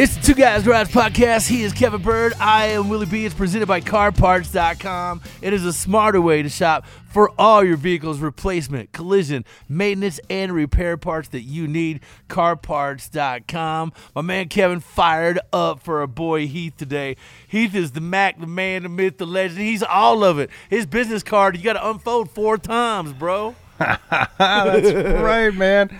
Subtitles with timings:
[0.00, 1.48] It's the Two Guys Garage Podcast.
[1.48, 2.32] He is Kevin Bird.
[2.34, 3.24] I am Willie B.
[3.26, 5.22] It's presented by CarParts.com.
[5.42, 10.52] It is a smarter way to shop for all your vehicle's replacement, collision, maintenance, and
[10.52, 11.98] repair parts that you need.
[12.28, 13.92] CarParts.com.
[14.14, 17.16] My man Kevin fired up for our boy Heath today.
[17.48, 19.62] Heath is the Mac, the man, the myth, the legend.
[19.62, 20.48] He's all of it.
[20.70, 23.56] His business card, you got to unfold four times, bro.
[23.78, 25.98] That's right, man.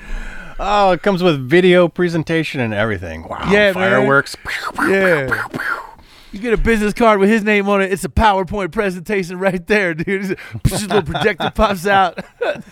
[0.61, 3.23] Oh, it comes with video presentation and everything.
[3.29, 3.49] Wow.
[3.51, 3.75] Yeah, man.
[3.75, 4.37] fireworks.
[4.81, 5.47] Yeah.
[6.33, 7.91] You get a business card with his name on it.
[7.93, 10.37] It's a PowerPoint presentation right there, dude.
[10.67, 12.19] Just a little projector pops out.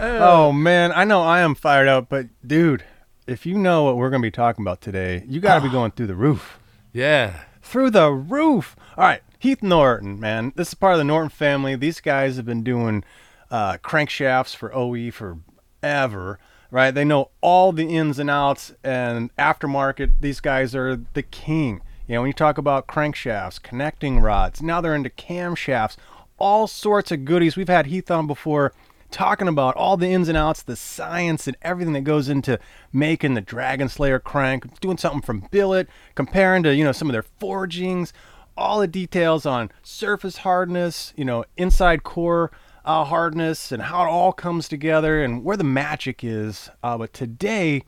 [0.00, 2.84] Oh man, I know I am fired up, but dude,
[3.26, 6.06] if you know what we're gonna be talking about today, you gotta be going through
[6.06, 6.60] the roof.
[6.92, 7.40] yeah.
[7.62, 8.76] Through the roof.
[8.96, 10.52] All right, Heath Norton, man.
[10.54, 11.74] This is part of the Norton family.
[11.74, 13.02] These guys have been doing
[13.50, 16.38] uh, crankshafts for OE forever,
[16.70, 16.90] right?
[16.90, 20.12] They know all the ins and outs and aftermarket.
[20.20, 21.80] These guys are the king.
[22.06, 25.96] You know, when you talk about crankshafts, connecting rods, now they're into camshafts,
[26.38, 27.56] all sorts of goodies.
[27.56, 28.72] We've had Heath on before
[29.10, 32.58] talking about all the ins and outs, the science and everything that goes into
[32.92, 37.12] making the Dragon Slayer crank, doing something from billet, comparing to, you know, some of
[37.12, 38.12] their forgings,
[38.56, 42.50] all the details on surface hardness, you know, inside core
[42.88, 46.70] uh, hardness and how it all comes together and where the magic is.
[46.82, 47.82] Uh, but today,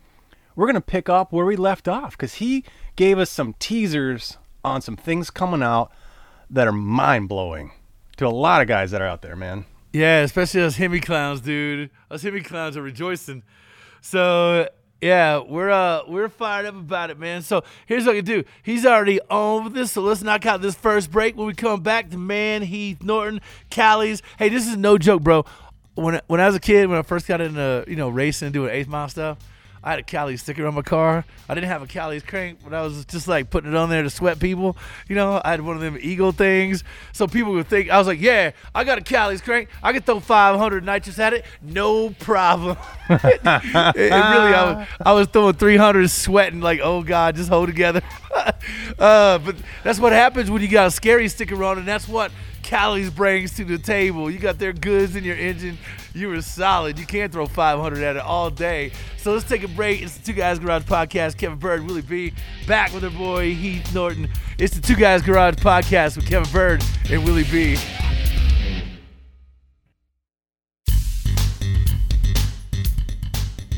[0.55, 2.65] we're going to pick up where we left off because he
[2.97, 5.91] gave us some teasers on some things coming out
[6.51, 7.73] that are mind blowing
[8.19, 9.65] to a lot of guys that are out there, man.
[9.95, 11.89] Yeah, especially us Hemi clowns, dude.
[12.11, 13.43] Us Hemi clowns are rejoicing.
[14.03, 14.69] So
[15.01, 17.43] yeah, we're uh we're fired up about it, man.
[17.43, 18.45] So here's what we do.
[18.63, 21.37] He's already on with this, so let's knock out this first break.
[21.37, 23.41] When we come back, the man Heath Norton,
[23.71, 24.23] Callie's.
[24.39, 25.45] Hey, this is no joke, bro.
[25.95, 28.71] When when I was a kid, when I first got into you know racing, doing
[28.71, 29.39] eighth mile stuff,
[29.83, 31.25] I had a Callie sticker on my car.
[31.49, 34.03] I didn't have a Callie's crank, but I was just like putting it on there
[34.03, 34.77] to sweat people.
[35.09, 38.07] You know, I had one of them Eagle things, so people would think I was
[38.07, 39.71] like, "Yeah, I got a Callie's crank.
[39.83, 42.77] I can throw 500 nitrous at it, no problem."
[43.09, 47.69] it, it really, I was, I was throwing 300, sweating like, "Oh God, just hold
[47.69, 48.03] together."
[48.99, 52.31] uh, but that's what happens when you got a scary sticker on, and that's what
[52.63, 54.31] Callie's brings to the table.
[54.31, 55.79] You got their goods in your engine.
[56.15, 56.99] You were solid.
[56.99, 58.93] You can't throw 500 at it all day.
[59.17, 60.03] So let's take a break.
[60.03, 61.37] It's the Two Guys Garage Podcast.
[61.37, 62.33] Kevin Bird, Willie B,
[62.67, 64.29] back with our boy Heath Norton.
[64.59, 67.77] It's the Two Guys Garage Podcast with Kevin Bird and Willie B.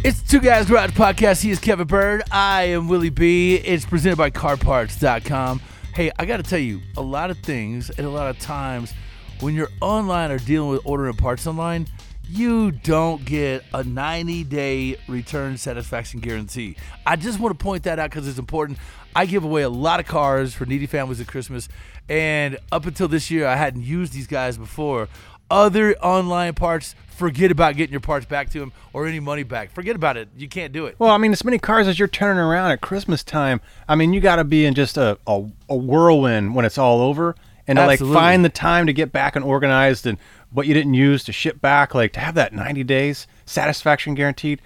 [0.05, 1.43] It's the Two Guys Garage Podcast.
[1.43, 2.23] He is Kevin Bird.
[2.33, 3.55] I am Willie B.
[3.55, 5.61] It's presented by CarParts.com.
[5.95, 8.95] Hey, I got to tell you, a lot of things and a lot of times
[9.41, 11.87] when you're online or dealing with ordering parts online,
[12.27, 16.77] you don't get a 90 day return satisfaction guarantee.
[17.05, 18.79] I just want to point that out because it's important.
[19.15, 21.69] I give away a lot of cars for needy families at Christmas,
[22.09, 25.11] and up until this year, I hadn't used these guys before.
[25.53, 29.71] Other online parts, forget about getting your parts back to them or any money back.
[29.71, 30.31] Forget about it.
[30.35, 30.97] You can't do it.
[30.99, 34.15] Well, I mean, as many cars as you're turning around at Christmas time, I mean,
[34.15, 37.77] you got to be in just a, a, a whirlwind when it's all over and
[37.77, 40.17] to like find the time to get back and organized and
[40.51, 44.61] what you didn't use to ship back, like to have that 90 days satisfaction guaranteed,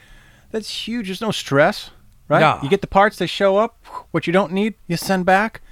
[0.51, 1.07] that's huge.
[1.07, 1.91] There's no stress,
[2.29, 2.41] right?
[2.41, 2.61] Nah.
[2.63, 3.85] You get the parts, they show up.
[4.13, 5.63] What you don't need, you send back.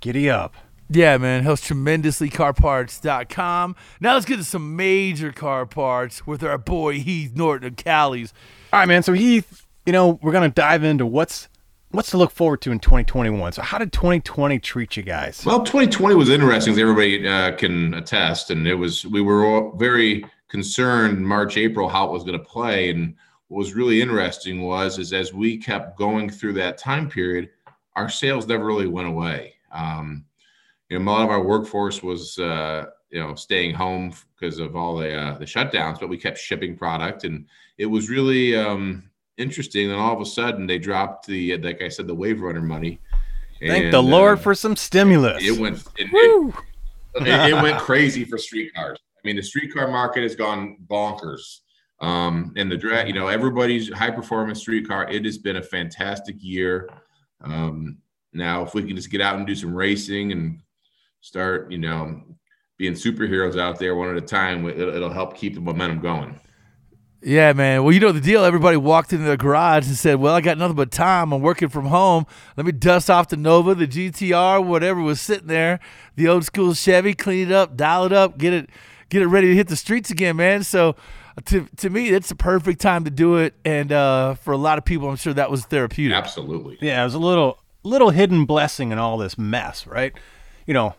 [0.00, 0.54] Giddy up.
[0.94, 1.42] Yeah, man.
[1.42, 2.28] Helps tremendously.
[2.28, 3.76] CarParts.com.
[4.00, 8.34] Now let's get to some major car parts with our boy Heath Norton of Callie's.
[8.72, 9.02] All right, man.
[9.02, 11.48] So Heath, you know, we're gonna dive into what's
[11.92, 13.52] what's to look forward to in 2021.
[13.52, 15.44] So how did 2020 treat you guys?
[15.44, 19.06] Well, 2020 was interesting, as everybody uh, can attest, and it was.
[19.06, 23.14] We were all very concerned March, April how it was going to play, and
[23.48, 27.50] what was really interesting was is as we kept going through that time period,
[27.96, 29.54] our sales never really went away.
[29.72, 30.24] Um,
[30.92, 34.76] you know, a lot of our workforce was uh, you know staying home because of
[34.76, 37.46] all the uh, the shutdowns, but we kept shipping product, and
[37.78, 39.08] it was really um,
[39.38, 39.90] interesting.
[39.90, 43.00] And all of a sudden, they dropped the like I said, the wave runner money.
[43.58, 45.42] Thank And, the Lord uh, for some stimulus.
[45.42, 46.54] it went it, it,
[47.26, 48.98] it, it went crazy for streetcars.
[49.16, 51.60] I mean, the streetcar market has gone bonkers.
[52.00, 55.08] Um, and the drag, you know, everybody's high performance streetcar.
[55.08, 56.90] It has been a fantastic year.
[57.40, 57.98] Um,
[58.32, 60.60] now, if we can just get out and do some racing and
[61.22, 62.20] start, you know,
[62.76, 66.38] being superheroes out there one at a time, it, it'll help keep the momentum going.
[67.24, 67.84] Yeah, man.
[67.84, 68.44] Well, you know the deal.
[68.44, 71.32] Everybody walked into the garage and said, "Well, I got nothing but time.
[71.32, 72.26] I'm working from home.
[72.56, 75.78] Let me dust off the Nova, the GTR, whatever was sitting there,
[76.16, 78.70] the old school Chevy, clean it up, dial it up, get it,
[79.08, 80.96] get it ready to hit the streets again, man." So,
[81.44, 84.78] to to me, it's the perfect time to do it, and uh, for a lot
[84.78, 86.16] of people, I'm sure that was therapeutic.
[86.16, 86.78] Absolutely.
[86.80, 90.12] Yeah, it was a little little hidden blessing in all this mess, right?
[90.66, 90.96] You know,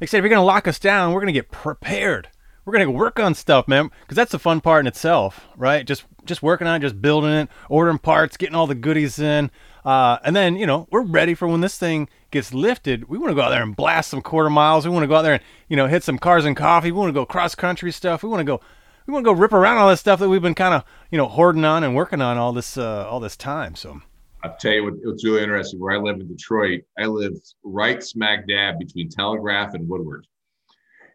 [0.00, 2.28] like I said, if you're gonna lock us down, we're gonna get prepared.
[2.64, 5.86] We're gonna work on stuff, man, because that's the fun part in itself, right?
[5.86, 9.50] Just just working on it, just building it, ordering parts, getting all the goodies in,
[9.84, 13.08] uh, and then you know we're ready for when this thing gets lifted.
[13.08, 14.86] We want to go out there and blast some quarter miles.
[14.86, 16.90] We want to go out there and you know hit some cars and coffee.
[16.90, 18.22] We want to go cross country stuff.
[18.22, 18.60] We want to go.
[19.06, 21.18] We want to go rip around all this stuff that we've been kind of you
[21.18, 23.74] know hoarding on and working on all this uh, all this time.
[23.74, 24.00] So
[24.44, 25.80] I'll tell you what, what's really interesting.
[25.80, 27.32] Where I live in Detroit, I live
[27.64, 30.26] right smack dab between Telegraph and Woodward.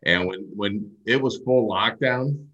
[0.03, 2.47] And when when it was full lockdown,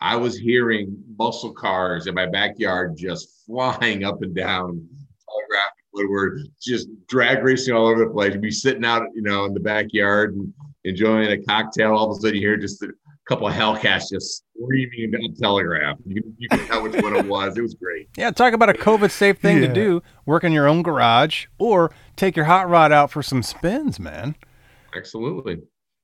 [0.00, 4.84] I was hearing muscle cars in my backyard just flying up and down
[5.28, 8.32] Telegraph and Woodward, just drag racing all over the place.
[8.32, 10.52] You'd be sitting out, you know, in the backyard and
[10.84, 11.94] enjoying a cocktail.
[11.94, 12.88] All of a sudden, you hear just a
[13.30, 15.96] couple of Hellcats just screaming down Telegraph.
[16.04, 17.56] You, can- you can tell which one it was.
[17.56, 18.08] It was great.
[18.16, 19.68] Yeah, talk about a COVID safe thing Yeah.
[19.68, 20.02] to do.
[20.26, 24.34] Work in your own garage or take your hot rod out for some spins, man.
[24.96, 25.58] Absolutely.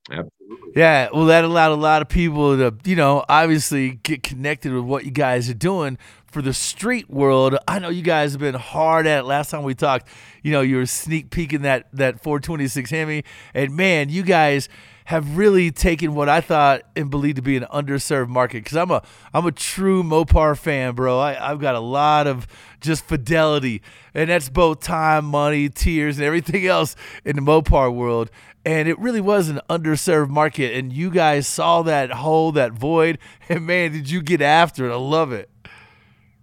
[0.09, 0.73] Absolutely.
[0.77, 4.85] Yeah, well, that allowed a lot of people to, you know, obviously get connected with
[4.85, 5.99] what you guys are doing
[6.31, 7.57] for the street world.
[7.67, 9.25] I know you guys have been hard at it.
[9.25, 10.09] Last time we talked,
[10.45, 14.69] you know, you were sneak peeking that that 426 Hemi, and man, you guys
[15.07, 18.65] have really taken what I thought and believed to be an underserved market.
[18.65, 21.19] Because I'm a I'm a true Mopar fan, bro.
[21.19, 22.47] I, I've got a lot of
[22.81, 23.83] just fidelity,
[24.15, 26.95] and that's both time, money, tears, and everything else
[27.25, 28.31] in the Mopar world
[28.65, 33.17] and it really was an underserved market and you guys saw that hole that void
[33.49, 35.49] and man did you get after it i love it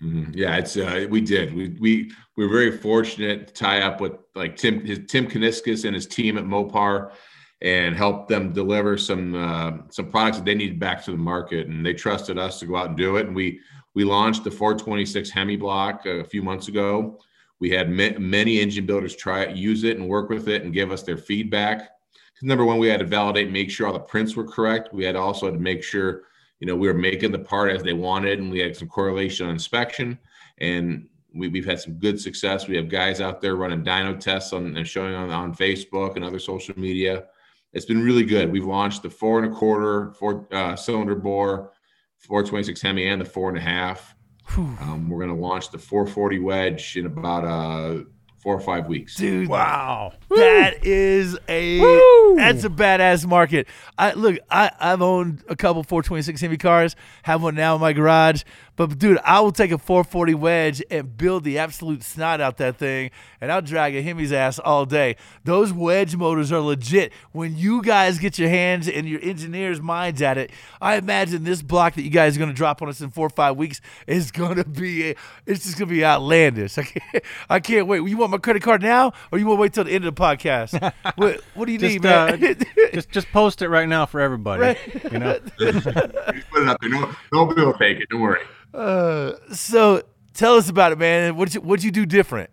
[0.04, 0.32] Mhm.
[0.36, 1.54] Yeah, it's uh, we did.
[1.54, 5.86] We we we were very fortunate to tie up with like Tim his Tim Kuniskis
[5.86, 7.12] and his team at Mopar
[7.64, 11.68] and help them deliver some uh, some products that they needed back to the market.
[11.68, 13.28] And they trusted us to go out and do it.
[13.28, 13.60] And we
[13.94, 17.20] we launched the 426 Hemi block a few months ago.
[17.60, 20.74] We had ma- many engine builders try it, use it, and work with it, and
[20.74, 21.90] give us their feedback.
[22.42, 24.94] Number one, we had to validate, make sure all the prints were correct.
[24.94, 26.24] We had also to make sure
[26.64, 29.48] you know, we were making the part as they wanted, and we had some correlation
[29.48, 30.18] on inspection.
[30.60, 32.70] And we, we've had some good success.
[32.70, 36.24] We have guys out there running dyno tests on and showing on, on Facebook and
[36.24, 37.26] other social media.
[37.74, 38.52] It's been really good.
[38.52, 41.72] We've launched the four and a quarter, four uh, cylinder bore,
[42.20, 44.16] 426 Hemi, and the four and a half.
[44.58, 48.04] Um, we're going to launch the 440 wedge in about uh,
[48.42, 49.16] four or five weeks.
[49.16, 50.14] dude Wow.
[50.30, 52.36] that is a Woo!
[52.36, 57.42] that's a badass market i look i i've owned a couple 426 Hemi cars have
[57.42, 58.44] one now in my garage
[58.76, 62.78] but dude i will take a 440 wedge and build the absolute snot out that
[62.78, 63.12] thing
[63.42, 67.82] and i'll drag a hemi's ass all day those wedge motors are legit when you
[67.82, 70.52] guys get your hands and your engineers minds at it
[70.82, 73.28] i imagine this block that you guys are going to drop on us in four
[73.28, 75.16] or five weeks is going to be a,
[75.46, 78.62] it's just going to be outlandish i can't i can't wait you want my credit
[78.62, 81.66] card now or you want to wait till the end of the podcast what, what
[81.66, 82.54] do you Just, need man uh,
[82.94, 84.78] just just post it right now for everybody.
[85.12, 86.90] You know, Just put it up there.
[86.90, 88.10] No, nobody will take it.
[88.10, 88.42] Don't worry.
[88.74, 90.02] Uh, so
[90.34, 91.36] tell us about it, man.
[91.36, 92.50] What you what you do different?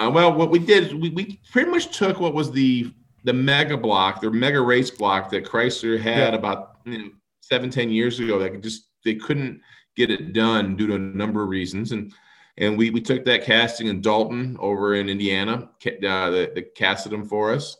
[0.00, 2.92] Uh, well, what we did we, we pretty much took what was the
[3.24, 6.38] the mega block, the mega race block that Chrysler had Yeah.
[6.38, 9.60] about you know, seven, ten years ago that just they couldn't
[9.96, 11.92] get it done due to a number of reasons.
[11.92, 12.12] And
[12.56, 15.68] and we we took that casting in Dalton over in Indiana.
[15.84, 17.76] Uh, they, they casted them for us,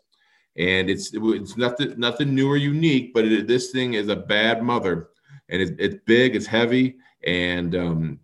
[0.57, 4.63] and it's it's nothing nothing new or unique, but it, this thing is a bad
[4.63, 5.09] mother,
[5.49, 8.21] and it's, it's big, it's heavy, and um,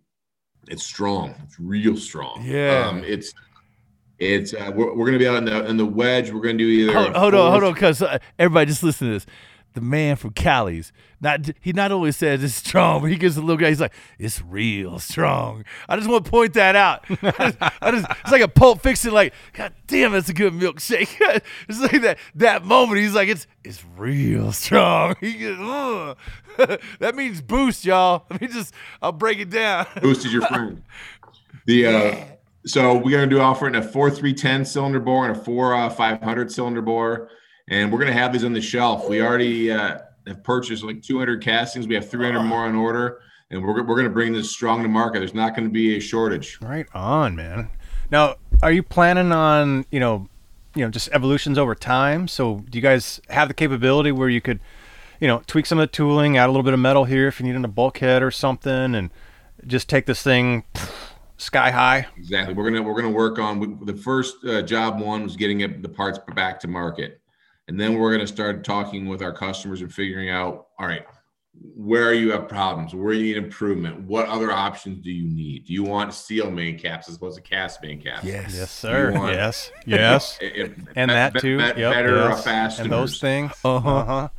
[0.67, 1.35] it's strong.
[1.43, 2.43] It's real strong.
[2.43, 2.87] Yeah.
[2.87, 3.33] Um, it's
[4.17, 6.31] it's uh, we're, we're gonna be out in the in the wedge.
[6.31, 6.93] We're gonna do either.
[6.93, 9.25] Hold, hold on, hold on, cause uh, everybody just listen to this.
[9.75, 13.41] The man from Callie's, not he not only says it's strong, but he gives a
[13.41, 13.69] little guy.
[13.69, 15.65] He's like, it's real strong.
[15.87, 17.03] I just want to point that out.
[17.09, 19.11] I just, I just, it's like a Pulp Fiction.
[19.11, 21.09] Like, God damn, that's a good milkshake.
[21.67, 22.99] it's like that that moment.
[22.99, 25.15] He's like, it's it's real strong.
[25.25, 26.17] He Ugh.
[26.99, 28.25] that means boost, y'all.
[28.29, 29.87] Let me just, I'll break it down.
[30.01, 30.83] Boost is your friend.
[31.65, 32.15] The uh,
[32.65, 35.89] so we're gonna do offering a four three ten cylinder bore and a four uh,
[35.89, 37.29] five hundred cylinder bore,
[37.67, 39.09] and we're gonna have these on the shelf.
[39.09, 41.87] We already uh, have purchased like two hundred castings.
[41.87, 44.89] We have three hundred more on order, and we're we're gonna bring this strong to
[44.89, 45.19] market.
[45.19, 46.59] There's not gonna be a shortage.
[46.61, 47.69] Right on, man.
[48.11, 50.29] Now, are you planning on you know,
[50.75, 52.27] you know, just evolutions over time?
[52.27, 54.59] So, do you guys have the capability where you could,
[55.19, 57.39] you know, tweak some of the tooling, add a little bit of metal here if
[57.39, 59.09] you need in a bulkhead or something, and
[59.65, 60.63] just take this thing
[61.37, 62.07] sky high?
[62.17, 62.53] Exactly.
[62.53, 64.99] We're gonna we're gonna work on the first uh, job.
[64.99, 67.21] One was getting it, the parts back to market,
[67.67, 71.05] and then we're gonna start talking with our customers and figuring out, all right,
[71.75, 75.65] where you have problems, where you need improvement, what other options do you need?
[75.65, 78.25] Do you want steel main caps as opposed to cast main caps?
[78.25, 78.53] Yes.
[78.55, 79.13] Yes, sir.
[79.13, 81.57] want- yes, yes, If- and be- that be- too.
[81.57, 82.43] be- yep, better uh, yes.
[82.43, 82.79] fasteners.
[82.85, 83.51] and those things.
[83.63, 83.89] Uh-huh.
[83.89, 84.29] Uh-huh.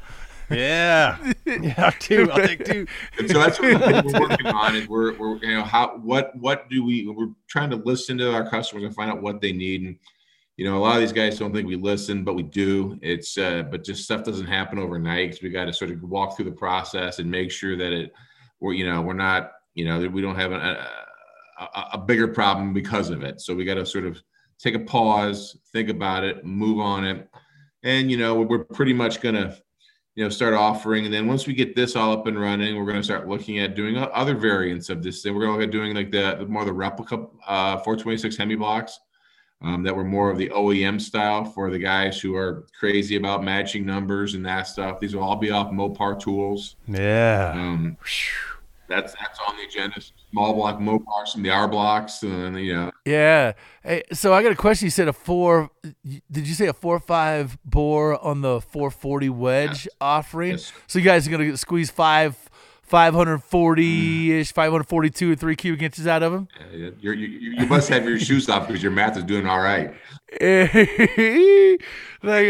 [0.48, 2.30] Yeah, yeah, too.
[2.30, 2.86] I'll take two.
[3.18, 4.76] And so that's what we're working on.
[4.76, 8.32] Is we're, we're you know how what what do we we're trying to listen to
[8.32, 9.82] our customers and find out what they need.
[9.82, 9.96] And
[10.56, 12.98] you know a lot of these guys don't think we listen, but we do.
[13.02, 16.46] It's uh, but just stuff doesn't happen overnight we got to sort of walk through
[16.46, 18.12] the process and make sure that it
[18.60, 20.88] we're you know we're not you know we don't have an, a,
[21.60, 23.40] a a bigger problem because of it.
[23.40, 24.22] So we got to sort of
[24.58, 27.28] take a pause, think about it, move on it,
[27.82, 29.56] and you know we're pretty much gonna
[30.14, 32.86] you know start offering and then once we get this all up and running we're
[32.86, 35.68] going to start looking at doing other variants of this thing we're going to look
[35.68, 38.98] at doing like the, the more the replica uh 426 hemi blocks
[39.62, 43.42] um, that were more of the oem style for the guys who are crazy about
[43.42, 47.52] matching numbers and that stuff these will all be off mopar tools Yeah.
[47.54, 47.96] um,
[48.88, 52.74] that's that's on the agenda small block mopar some of the r blocks and you
[52.74, 53.52] know Yeah.
[53.82, 54.86] Hey, so I got a question.
[54.86, 55.70] You said a four.
[56.04, 59.88] Did you say a four five bore on the four forty wedge Yes.
[60.00, 60.50] offering?
[60.52, 60.72] Yes.
[60.88, 62.36] So you guys are gonna squeeze five.
[62.86, 66.48] 540 ish, 542 or three cubic inches out of them.
[66.60, 69.60] uh, you're, you, you must have your shoes off because your math is doing all
[69.60, 69.94] right
[70.40, 71.80] like,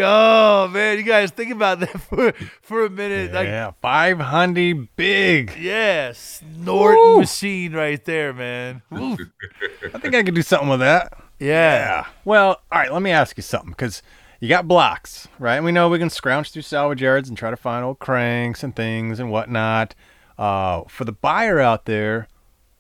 [0.03, 3.35] oh man, you guys think about that for for a minute.
[3.35, 5.53] Like, yeah, five hundred big.
[5.59, 8.81] yeah, snorting machine right there, man.
[8.91, 11.13] I think I could do something with that.
[11.39, 12.07] Yeah.
[12.25, 12.93] Well, all right.
[12.93, 14.03] Let me ask you something because
[14.41, 15.57] you got blocks, right?
[15.57, 18.63] And we know we can scrounge through salvage yards and try to find old cranks
[18.63, 19.95] and things and whatnot.
[20.39, 22.29] Uh, for the buyer out there,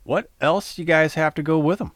[0.05, 1.93] what else you guys have to go with them?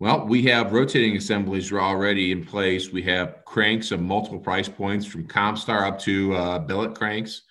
[0.00, 2.90] Well, we have rotating assemblies are already in place.
[2.90, 7.42] We have cranks of multiple price points from Compstar up to uh, billet cranks.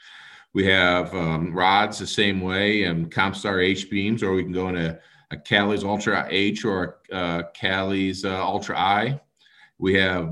[0.54, 4.70] We have um, rods the same way, and Compstar H beams, or we can go
[4.70, 5.00] into
[5.32, 9.20] a, Callie's Ultra H or a uh, Callie's uh, Ultra I.
[9.80, 10.32] We have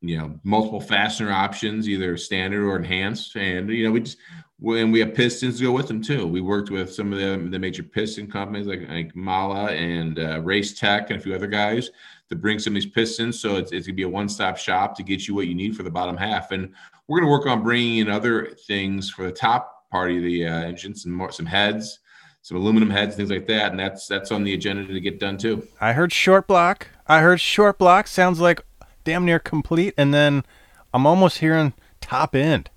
[0.00, 4.18] you know multiple fastener options, either standard or enhanced, and you know we just
[4.60, 6.26] and we have pistons to go with them too.
[6.26, 10.40] We worked with some of the, the major piston companies like, like Mahle and uh,
[10.40, 11.90] Race Tech and a few other guys
[12.28, 13.38] to bring some of these pistons.
[13.40, 15.84] So it's, it's gonna be a one-stop shop to get you what you need for
[15.84, 16.50] the bottom half.
[16.50, 16.72] And
[17.06, 20.62] we're gonna work on bringing in other things for the top part of the uh,
[20.62, 22.00] engine, some more, some heads,
[22.42, 23.70] some aluminum heads, things like that.
[23.70, 25.66] And that's that's on the agenda to get done too.
[25.80, 26.88] I heard short block.
[27.06, 28.60] I heard short block sounds like
[29.08, 30.44] damn near complete, and then
[30.92, 32.68] I'm almost hearing top end.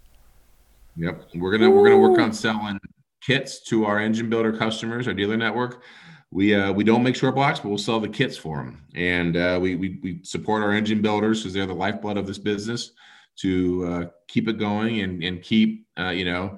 [0.95, 1.25] Yep.
[1.35, 2.79] We're gonna we're gonna work on selling
[3.21, 5.83] kits to our engine builder customers, our dealer network.
[6.31, 9.35] We uh, we don't make short blocks, but we'll sell the kits for them, and
[9.35, 12.91] uh, we, we we support our engine builders because they're the lifeblood of this business
[13.39, 16.57] to uh, keep it going and and keep uh, you know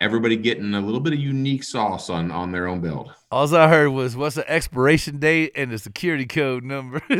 [0.00, 3.12] everybody getting a little bit of unique sauce on on their own build.
[3.30, 7.02] All I heard was what's the expiration date and the security code number.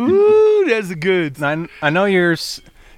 [0.00, 1.42] Ooh, that's a good.
[1.42, 2.36] I, I know you're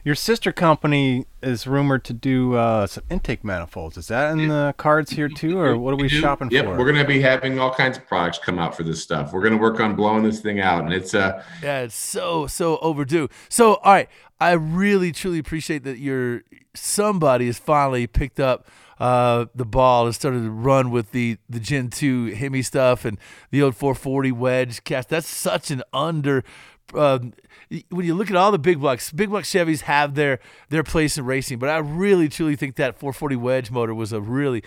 [0.05, 3.99] your sister company is rumored to do uh, some intake manifolds.
[3.99, 6.79] Is that in the cards here too, or what are we shopping yep, for?
[6.79, 9.33] we're gonna be having all kinds of products come out for this stuff.
[9.35, 12.79] We're gonna work on blowing this thing out, and it's uh Yeah, it's so so
[12.79, 13.29] overdue.
[13.49, 14.09] So, all right,
[14.41, 16.43] I really truly appreciate that you're
[16.75, 18.67] somebody has finally picked up
[19.01, 23.19] uh, the ball and started to run with the the Gen two Hemi stuff and
[23.51, 25.09] the old 440 wedge cast.
[25.09, 26.45] That's such an under.
[26.95, 27.35] Um,
[27.91, 30.39] when you look at all the big blocks, big block Chevys have their
[30.71, 34.21] their place in racing, but I really truly think that 440 wedge motor was a
[34.21, 34.63] really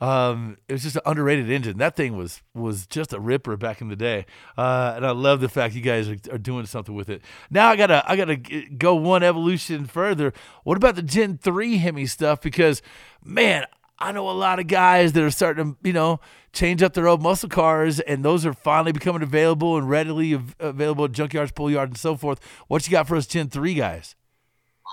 [0.00, 1.78] um, it was just an underrated engine.
[1.78, 5.40] That thing was was just a ripper back in the day, uh, and I love
[5.40, 7.22] the fact you guys are, are, doing something with it.
[7.50, 10.32] Now I gotta I gotta go one evolution further.
[10.64, 12.40] What about the Gen three Hemi stuff?
[12.40, 12.82] Because
[13.24, 13.66] man,
[13.98, 16.20] I know a lot of guys that are starting to you know
[16.52, 20.56] change up their old muscle cars, and those are finally becoming available and readily av-
[20.58, 22.40] available at junkyards, pull yards, and so forth.
[22.68, 24.14] What you got for us, Gen three guys?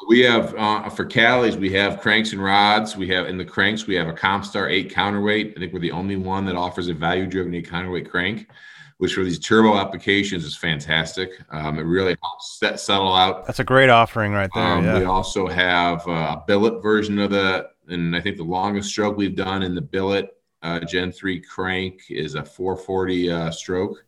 [0.08, 2.96] We have uh, for Callie's, we have cranks and rods.
[2.96, 5.54] We have in the cranks, we have a Compstar 8 counterweight.
[5.56, 8.50] I think we're the only one that offers a value driven 8 counterweight crank,
[8.98, 11.32] which for these turbo applications is fantastic.
[11.52, 13.46] Um, it really helps set, settle out.
[13.46, 14.64] That's a great offering right there.
[14.64, 15.00] Um, yeah.
[15.00, 19.36] We also have a billet version of the, and I think the longest stroke we've
[19.36, 20.32] done in the billet
[20.64, 24.04] uh, Gen 3 crank is a 440 uh, stroke,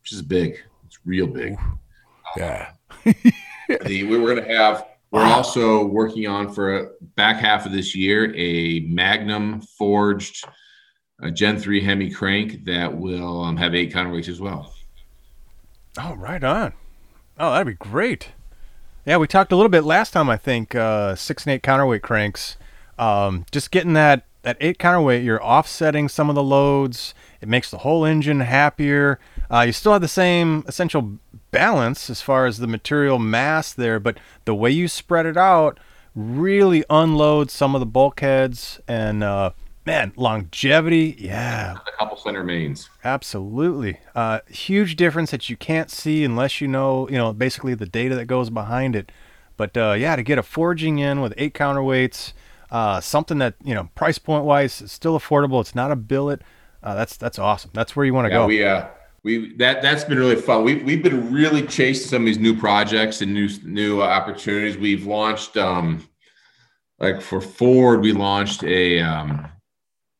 [0.00, 0.58] which is big.
[0.86, 1.56] It's real big.
[2.36, 2.72] Yeah.
[3.04, 7.70] the, we were going to have we're also working on for a back half of
[7.70, 10.44] this year a Magnum forged
[11.22, 14.74] uh, Gen 3 Hemi crank that will um, have eight counterweights as well.
[15.96, 16.72] Oh, right on.
[17.38, 18.30] Oh, that'd be great.
[19.06, 22.02] Yeah, we talked a little bit last time, I think, uh, six and eight counterweight
[22.02, 22.56] cranks.
[22.98, 27.14] Um, just getting that, that eight counterweight, you're offsetting some of the loads.
[27.40, 29.20] It makes the whole engine happier.
[29.48, 31.20] Uh, you still have the same essential
[31.54, 35.78] balance as far as the material mass there, but the way you spread it out
[36.14, 39.50] really unloads some of the bulkheads and uh,
[39.86, 42.88] man, longevity, yeah, A couple center mains.
[43.02, 43.98] absolutely.
[44.14, 48.14] Uh, huge difference that you can't see unless you know, you know, basically the data
[48.14, 49.10] that goes behind it.
[49.56, 52.32] But uh, yeah, to get a forging in with eight counterweights,
[52.70, 55.60] uh, something that you know, price point wise, is still affordable.
[55.60, 56.42] It's not a billet.
[56.82, 57.70] Uh, that's that's awesome.
[57.72, 58.46] That's where you want to Yeah, go.
[58.46, 58.86] we uh
[59.24, 60.64] we that that's been really fun.
[60.64, 64.76] We've we've been really chasing some of these new projects and new new uh, opportunities.
[64.76, 66.06] We've launched um
[66.98, 69.48] like for Ford, we launched a um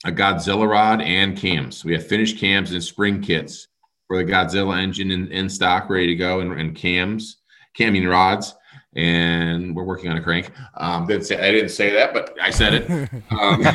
[0.07, 1.85] a Godzilla rod and cams.
[1.85, 3.69] We have finished cams and spring kits
[4.07, 7.39] for the Godzilla engine in, in stock, ready to go, and, and cams,
[7.79, 8.55] camming rods.
[8.97, 10.51] And we're working on a crank.
[10.77, 13.11] Um, didn't say I didn't say that, but I said it.
[13.31, 13.67] Um,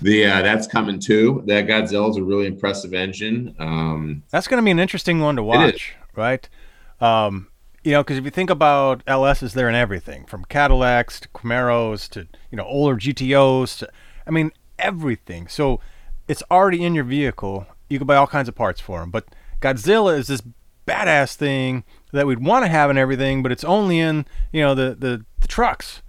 [0.00, 1.42] the uh, that's coming too.
[1.46, 3.54] That Godzilla is a really impressive engine.
[3.58, 6.48] Um, That's going to be an interesting one to watch, right?
[7.00, 7.48] Um,
[7.84, 12.08] you know, because if you think about LSs, they're in everything from Cadillacs to Camaros
[12.10, 13.90] to you know older GTOs to,
[14.26, 15.48] I mean, everything.
[15.48, 15.80] So
[16.28, 17.66] it's already in your vehicle.
[17.88, 19.10] You can buy all kinds of parts for them.
[19.10, 19.26] But
[19.60, 20.42] Godzilla is this
[20.86, 24.74] badass thing that we'd want to have in everything, but it's only in you know
[24.74, 26.02] the the, the trucks.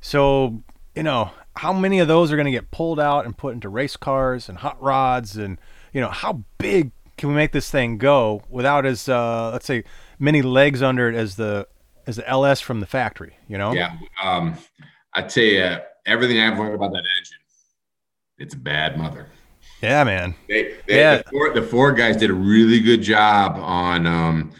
[0.00, 0.62] So
[0.94, 3.68] you know how many of those are going to get pulled out and put into
[3.68, 5.58] race cars and hot rods and
[5.92, 9.82] you know how big can we make this thing go without as uh, let's say
[10.20, 11.66] many legs under it as the
[12.06, 14.56] as the LS from the factory you know yeah, um,
[15.14, 17.38] I tell you, everything I've learned about that engine,
[18.38, 19.26] it's a bad mother.
[19.82, 21.16] yeah man They, they Yeah.
[21.16, 24.52] the, Ford, the Ford guys did a really good job on um,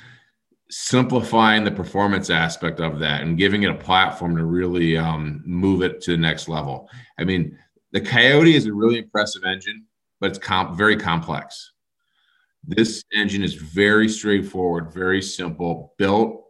[0.70, 5.82] simplifying the performance aspect of that and giving it a platform to really um, move
[5.82, 6.88] it to the next level.
[7.18, 7.56] I mean,
[7.92, 9.86] the Coyote is a really impressive engine,
[10.20, 11.72] but it's com- very complex.
[12.66, 16.44] This engine is very straightforward, very simple, built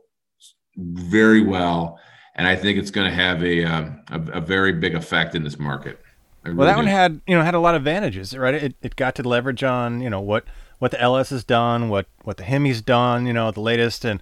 [0.77, 1.99] very well,
[2.35, 5.45] and I think it's going to have a, um, a a very big effect in
[5.45, 6.01] this market.
[6.45, 8.75] I well really that one had you know had a lot of advantages right it,
[8.81, 10.45] it got to leverage on you know what
[10.79, 14.05] what the LS has done what what the Hemi's done you know the latest.
[14.05, 14.21] And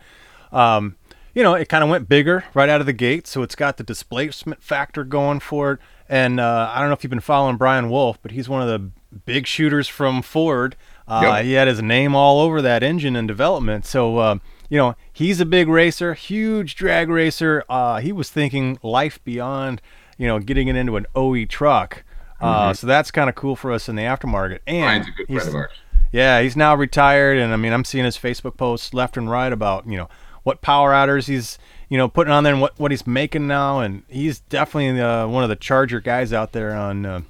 [0.53, 0.97] um
[1.35, 3.77] you know it kind of went bigger right out of the gate so it's got
[3.77, 5.81] the displacement factor going for it.
[6.09, 8.69] And uh, I don't know if you've been following Brian Wolfe but he's one of
[8.69, 8.90] the
[9.25, 10.77] big shooters from Ford.
[11.09, 11.45] Uh, Yep.
[11.45, 13.87] he had his name all over that engine in development.
[13.87, 14.38] So uh,
[14.69, 17.64] you know he's a big racer huge drag racer.
[17.69, 19.81] Uh, he was thinking life beyond
[20.19, 22.03] you know getting it into an OE truck.
[22.40, 24.59] Uh, so that's kind of cool for us in the aftermarket.
[24.66, 25.71] And Brian's a good friend of ours.
[26.12, 29.53] Yeah, he's now retired, and I mean, I'm seeing his Facebook posts left and right
[29.53, 30.09] about you know
[30.42, 33.81] what power adders he's you know putting on there and what what he's making now,
[33.81, 37.21] and he's definitely uh, one of the Charger guys out there on uh,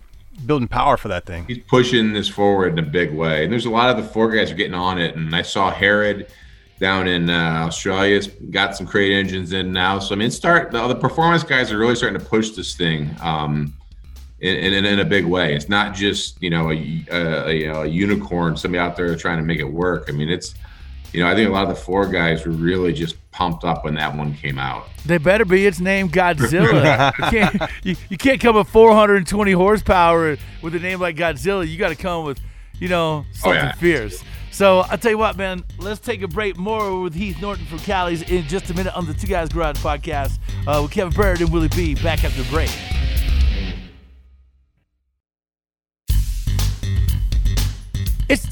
[0.45, 1.47] building power for that thing.
[1.47, 3.45] he's pushing this forward in a big way.
[3.45, 5.17] And there's a lot of the four guys are getting on it.
[5.17, 6.27] And I saw Herrod
[6.79, 8.21] down in uh, Australia.
[8.51, 9.99] Got some crate engines in now.
[9.99, 13.15] So I mean, start the, the performance guys are really starting to push this thing
[13.21, 13.75] um,
[14.41, 15.55] in, in, in a big way.
[15.55, 19.15] It's not just you know a, a, a, you know, a unicorn, somebody out there
[19.17, 20.07] trying to make it work.
[20.09, 20.55] I mean, it's
[21.13, 23.85] you know I think a lot of the four guys were really just pumped up
[23.85, 24.87] when that one came out.
[25.05, 25.67] They better be.
[25.67, 27.13] It's named Godzilla.
[27.19, 31.69] you, can't, you, you can't come with 420 horsepower with a name like Godzilla.
[31.69, 32.41] You got to come with,
[32.79, 33.73] you know, something oh, yeah.
[33.75, 34.25] fierce.
[34.51, 35.65] So I'll tell you what, man.
[35.79, 36.57] Let's take a break.
[36.57, 39.77] More with Heath Norton from Callie's in just a minute on the Two Guys Garage
[39.77, 41.95] podcast uh, with Kevin Bird and Willie B.
[41.95, 42.71] Back after the break.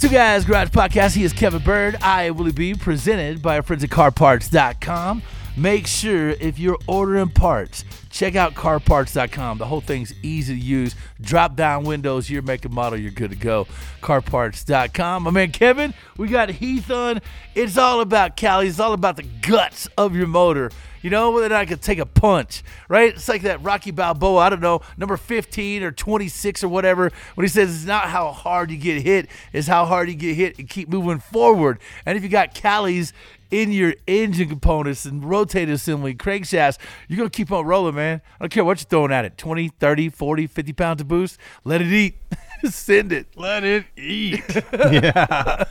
[0.05, 1.17] Two Guys Garage Podcast.
[1.17, 1.97] He is Kevin Bird.
[2.03, 2.75] I, Willie B.
[2.75, 5.23] Presented by our friends at CarParts.com.
[5.57, 9.57] Make sure if you're ordering parts, check out carparts.com.
[9.57, 10.95] The whole thing's easy to use.
[11.23, 13.67] Drop down windows, your make and model, you're good to go.
[14.03, 15.23] Carparts.com.
[15.23, 17.23] My man Kevin, we got Heath on.
[17.55, 18.69] It's all about Callie.
[18.69, 20.71] It's all about the guts of your motor.
[21.05, 23.15] You know, whether or not I could take a punch, right?
[23.15, 27.45] It's like that Rocky Balboa, I don't know, number 15 or 26 or whatever, when
[27.45, 30.59] he says it's not how hard you get hit, it's how hard you get hit
[30.59, 31.79] and keep moving forward.
[32.07, 33.13] And if you got Callie's
[33.51, 38.23] in your engine components and rotator assembly, crankshafts, you're going to keep on rolling, man.
[38.41, 41.39] I don't care what you're throwing at it 20, 30, 40, 50 pounds of boost.
[41.65, 42.15] Let it eat.
[42.65, 43.27] Send it.
[43.37, 44.43] Let it eat.
[44.73, 45.65] yeah.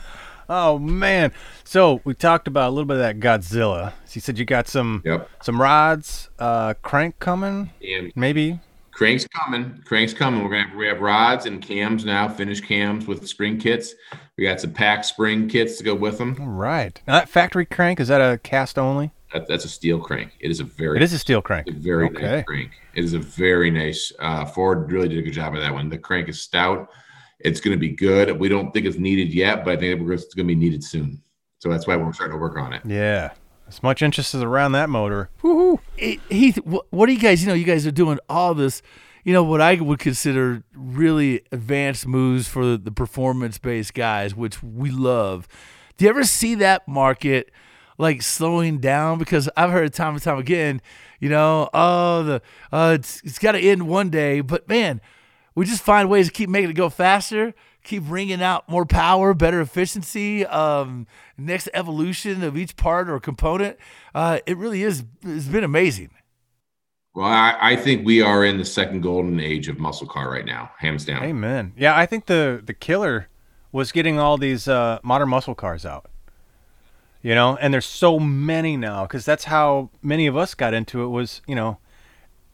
[0.48, 1.32] Oh man.
[1.64, 3.92] So we talked about a little bit of that Godzilla.
[4.04, 5.28] So you said you got some yep.
[5.42, 8.60] some rods, uh, crank coming, and maybe
[8.92, 9.82] crank's coming.
[9.84, 10.42] Crank's coming.
[10.42, 13.94] We're gonna have, we have rods and cams now, finished cams with spring kits.
[14.36, 16.36] We got some PAC spring kits to go with them.
[16.40, 17.00] All right.
[17.06, 19.12] Now that factory crank is that a cast only?
[19.32, 20.32] That, that's a steel crank.
[20.38, 20.96] It is a very.
[20.96, 21.68] It is a steel crank.
[21.68, 22.36] A very okay.
[22.36, 22.70] nice crank.
[22.94, 24.12] It is a very nice.
[24.20, 25.88] Uh, Ford really did a good job of that one.
[25.88, 26.88] The crank is stout.
[27.40, 28.38] It's going to be good.
[28.38, 31.22] We don't think it's needed yet, but I think it's going to be needed soon.
[31.58, 32.82] So that's why we're starting to work on it.
[32.84, 33.32] Yeah.
[33.66, 35.30] As much interest as around that motor.
[35.42, 35.80] Woohoo.
[36.28, 38.82] Heath, what do you guys, you know, you guys are doing all this,
[39.24, 44.62] you know, what I would consider really advanced moves for the performance based guys, which
[44.62, 45.48] we love.
[45.96, 47.50] Do you ever see that market
[47.96, 49.18] like slowing down?
[49.18, 50.82] Because I've heard time and time again,
[51.20, 54.42] you know, oh, the uh, it's, it's got to end one day.
[54.42, 55.00] But man,
[55.54, 59.32] we just find ways to keep making it go faster keep wringing out more power,
[59.34, 61.06] better efficiency, um,
[61.38, 63.76] next evolution of each part or component.
[64.14, 65.04] Uh, it really is.
[65.22, 66.10] It's been amazing.
[67.14, 70.44] Well, I, I, think we are in the second golden age of muscle car right
[70.44, 71.22] now, hands down.
[71.22, 71.72] Amen.
[71.76, 73.28] Yeah, I think the the killer
[73.70, 76.10] was getting all these uh, modern muscle cars out.
[77.22, 81.04] You know, and there's so many now because that's how many of us got into
[81.04, 81.06] it.
[81.06, 81.78] Was you know,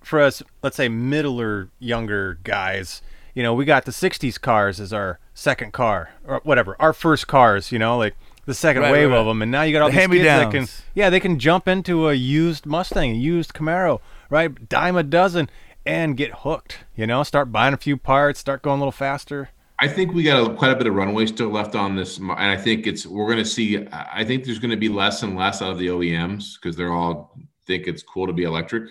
[0.03, 3.03] for us, let's say middle or younger guys,
[3.35, 7.27] you know, we got the 60s cars as our second car or whatever, our first
[7.27, 8.15] cars, you know, like
[8.47, 9.43] the second right, wave right, of them.
[9.43, 12.09] And now you got all the these kids that can, yeah, they can jump into
[12.09, 14.69] a used Mustang, a used Camaro, right?
[14.69, 15.49] Dime a dozen
[15.87, 19.51] and get hooked, you know, start buying a few parts, start going a little faster.
[19.83, 22.31] I think we got a, quite a bit of runway still left on this, and
[22.33, 23.87] I think it's we're going to see.
[23.91, 26.93] I think there's going to be less and less out of the OEMs because they're
[26.93, 27.35] all
[27.67, 28.91] think it's cool to be electric.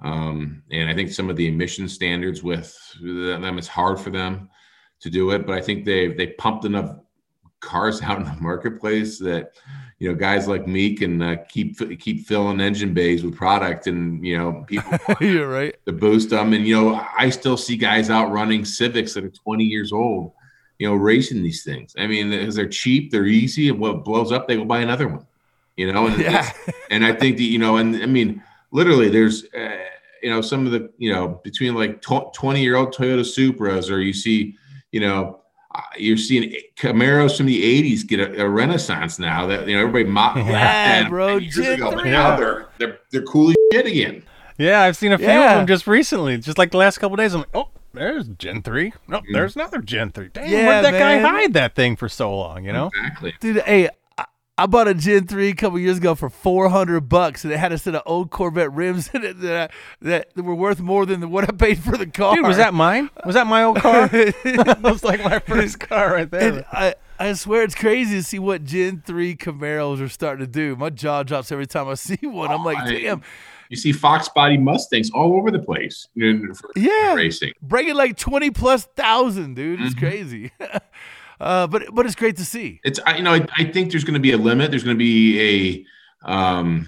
[0.00, 4.50] Um, and I think some of the emission standards with them, it's hard for them
[5.00, 5.46] to do it.
[5.46, 6.96] But I think they they pumped enough
[7.60, 9.52] cars out in the marketplace that
[9.98, 14.24] you know guys like me can uh, keep keep filling engine bays with product, and
[14.26, 16.52] you know people you're right to boost them.
[16.52, 20.32] And you know I still see guys out running Civics that are 20 years old,
[20.78, 21.94] you know, racing these things.
[21.96, 25.08] I mean, because they're cheap, they're easy, and what blows up, they go buy another
[25.08, 25.26] one.
[25.76, 26.52] You know, and yeah.
[26.90, 29.78] and I think that you know, and I mean literally there's uh,
[30.22, 34.00] you know some of the you know between like 20 year old toyota supras or
[34.00, 34.56] you see
[34.90, 35.38] you know
[35.74, 39.46] uh, you're seeing Camaros from the '80s get a, a renaissance now.
[39.46, 41.38] That you know everybody mocked yeah, bro.
[41.38, 44.22] Years ago, but now they're they're they're cool shit again.
[44.58, 45.52] Yeah, I've seen a few yeah.
[45.52, 47.32] of them just recently, just like the last couple days.
[47.32, 48.92] I'm like, oh, there's Gen three.
[49.08, 49.32] No, mm-hmm.
[49.32, 50.28] there's another Gen three.
[50.28, 51.22] Damn, yeah, where did that man.
[51.22, 52.64] guy hide that thing for so long?
[52.64, 53.62] You know, exactly, dude.
[53.62, 53.88] Hey,
[54.58, 57.72] I bought a Gen 3 a couple years ago for 400 bucks, and it had
[57.72, 61.30] a set of old Corvette rims in it that, that, that were worth more than
[61.30, 62.36] what I paid for the car.
[62.36, 63.08] Dude, was that mine?
[63.24, 64.08] Was that my old car?
[64.08, 66.52] that was like my first car right there.
[66.52, 70.50] And I, I swear it's crazy to see what Gen 3 Camaros are starting to
[70.50, 70.76] do.
[70.76, 72.50] My jaw drops every time I see one.
[72.50, 73.22] I'm like, damn.
[73.72, 76.06] You see Fox body Mustangs all over the place.
[76.76, 79.80] yeah, racing, breaking like twenty plus thousand, dude.
[79.80, 80.06] It's mm-hmm.
[80.06, 80.52] crazy.
[81.40, 82.80] Uh, but but it's great to see.
[82.84, 84.70] It's I, you know I, I think there's going to be a limit.
[84.70, 85.84] There's going to be
[86.24, 86.86] a um,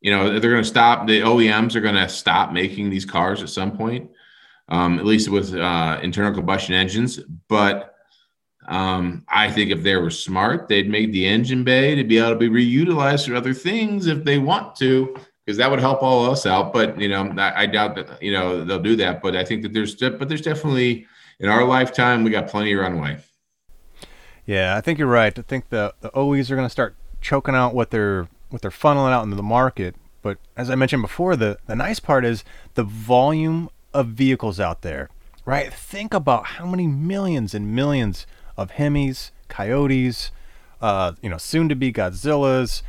[0.00, 1.06] you know they're going to stop.
[1.06, 4.10] The OEMs are going to stop making these cars at some point,
[4.70, 7.20] um, at least with uh, internal combustion engines.
[7.48, 7.94] But
[8.68, 12.30] Um, I think if they were smart, they'd make the engine bay to be able
[12.30, 16.24] to be reutilized for other things if they want to, because that would help all
[16.24, 16.72] of us out.
[16.72, 19.22] But you know, I, I, doubt that you know they'll do that.
[19.22, 21.06] But I think that there's but there's definitely
[21.40, 23.18] in our lifetime we got plenty of runway.
[24.46, 25.36] Yeah, I think you're right.
[25.36, 28.70] I think the the OEs are going to start choking out what they're what they're
[28.70, 29.96] funneling out into the market.
[30.20, 34.82] But as I mentioned before, the the nice part is the volume of vehicles out
[34.82, 35.08] there.
[35.44, 35.72] Right?
[35.72, 40.30] Think about how many millions and millions of Hemis, Coyotes,
[40.80, 42.82] uh, you know, soon to be Godzillas,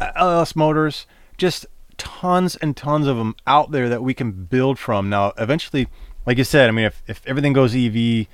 [0.00, 1.66] uh, LS Motors, just
[2.00, 5.10] tons and tons of them out there that we can build from.
[5.10, 5.86] Now, eventually,
[6.24, 8.26] like you said, I mean, if, if everything goes EV, you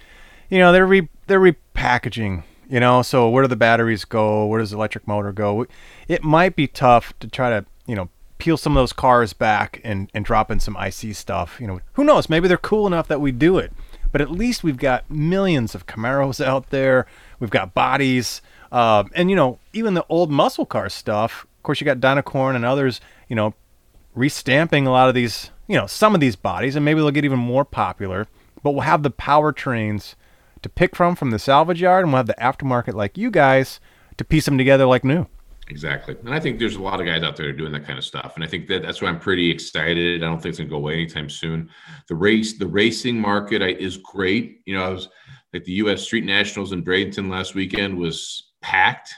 [0.51, 2.45] know, they're re, they're repackaging.
[2.69, 4.47] You know, so where do the batteries go?
[4.47, 5.67] Where does the electric motor go?
[6.09, 9.81] It might be tough to try to, you know, peel some of those cars back
[9.85, 11.59] and, and drop in some IC stuff.
[11.61, 12.29] You know, who knows?
[12.29, 13.73] Maybe they're cool enough that we do it.
[14.13, 17.07] But at least we've got millions of Camaros out there.
[17.39, 18.43] We've got bodies.
[18.73, 21.47] Uh, and, you know, even the old muscle car stuff.
[21.59, 23.55] Of course, you got Dynacorn and others, you know,
[24.17, 26.77] restamping a lot of these, you know, some of these bodies.
[26.77, 28.27] And maybe they'll get even more popular.
[28.63, 30.15] But we'll have the powertrains
[30.63, 32.05] to pick from from the salvage yard.
[32.05, 33.81] And we'll have the aftermarket like you guys
[34.17, 35.27] to piece them together like new.
[35.69, 36.17] Exactly.
[36.25, 38.33] And I think there's a lot of guys out there doing that kind of stuff.
[38.37, 40.23] And I think that that's why I'm pretty excited.
[40.23, 41.69] I don't think it's going to go away anytime soon.
[42.09, 44.61] The race, the racing market is great.
[44.65, 45.09] You know, I was
[45.53, 46.03] like the U.S.
[46.03, 49.15] Street Nationals in Bradenton last weekend was packed.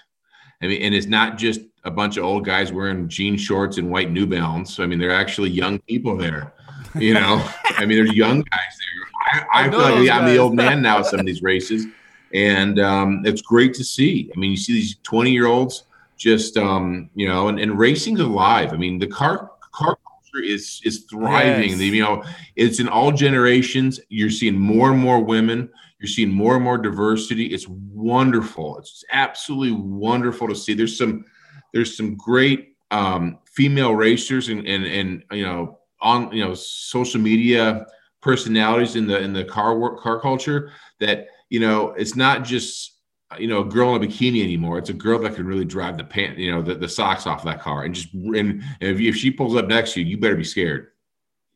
[0.62, 3.90] I mean, and it's not just a bunch of old guys wearing jean shorts and
[3.90, 4.78] white New Balance.
[4.80, 6.52] I mean, they're actually young people there.
[6.94, 9.44] You know, I mean, there's young guys there.
[9.52, 11.86] I, I, I feel like I'm the old man now at some of these races.
[12.34, 14.30] And um, it's great to see.
[14.34, 15.84] I mean, you see these 20 year olds
[16.18, 18.72] just um, you know, and, and racing's alive.
[18.72, 21.70] I mean, the car car culture is is thriving.
[21.70, 21.80] Yes.
[21.80, 22.24] You know,
[22.56, 24.00] it's in all generations.
[24.08, 25.70] You're seeing more and more women.
[26.00, 27.46] You're seeing more and more diversity.
[27.46, 28.78] It's wonderful.
[28.78, 30.74] It's absolutely wonderful to see.
[30.74, 31.24] There's some
[31.72, 37.20] there's some great um, female racers and and and you know on you know social
[37.20, 37.86] media
[38.20, 42.98] personalities in the in the car work car culture that you know it's not just
[43.38, 44.78] you know, a girl in a bikini anymore.
[44.78, 47.44] It's a girl that can really drive the pant, you know, the, the socks off
[47.44, 47.84] that car.
[47.84, 50.88] And just and if, if she pulls up next to you, you better be scared.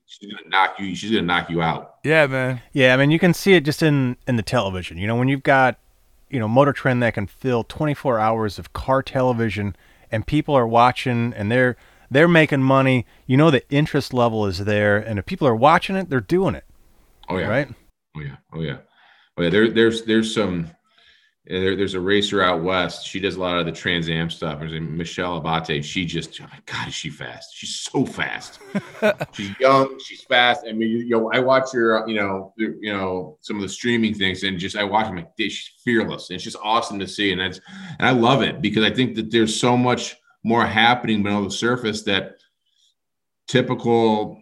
[0.07, 0.94] She's gonna knock you.
[0.94, 1.96] She's gonna knock you out.
[2.05, 2.61] Yeah, man.
[2.72, 4.98] Yeah, I mean, you can see it just in in the television.
[4.98, 5.79] You know, when you've got
[6.29, 9.75] you know Motor Trend that can fill 24 hours of car television,
[10.12, 11.77] and people are watching, and they're
[12.11, 13.07] they're making money.
[13.27, 16.55] You know, the interest level is there, and if people are watching it, they're doing
[16.55, 16.64] it.
[17.29, 17.48] Oh yeah.
[17.48, 17.68] Right.
[18.16, 18.37] Oh yeah.
[18.53, 18.77] Oh yeah.
[19.37, 19.51] Oh yeah.
[19.51, 20.70] There, there's there's some
[21.46, 23.07] there, there's a racer out west.
[23.07, 24.61] She does a lot of the Trans Am stuff.
[24.61, 25.85] There's Michelle Abate.
[25.85, 27.55] She just, oh my God, is she fast?
[27.55, 28.61] She's so fast.
[29.33, 29.98] she's young.
[29.98, 30.64] She's fast.
[30.68, 34.14] I mean, you, know, I watch her, you know, you know, some of the streaming
[34.14, 35.16] things, and just I watch them.
[35.16, 37.33] Like, she's fearless, and it's just awesome to see.
[37.33, 37.61] And that's,
[37.98, 41.50] and I love it because I think that there's so much more happening below the
[41.50, 42.37] surface that
[43.48, 44.40] typical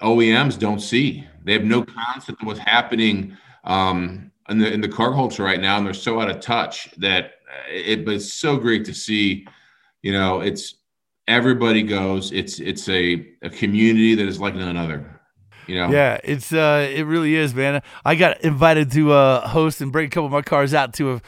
[0.00, 1.26] OEMs don't see.
[1.44, 3.36] They have no concept of what's happening.
[3.64, 6.90] Um, in the in the car culture right now, and they're so out of touch
[6.98, 8.04] that uh, it.
[8.04, 9.46] But it's so great to see.
[10.02, 10.74] You know, it's
[11.28, 12.32] everybody goes.
[12.32, 15.20] It's it's a a community that is like none other.
[15.66, 15.90] You know?
[15.90, 17.82] Yeah, it's uh, it really is, man.
[18.04, 21.12] I got invited to uh, host and bring a couple of my cars out to
[21.14, 21.22] a,